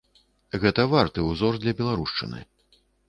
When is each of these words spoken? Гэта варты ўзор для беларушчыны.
Гэта 0.61 0.85
варты 0.93 1.25
ўзор 1.29 1.53
для 1.67 1.75
беларушчыны. 1.83 2.39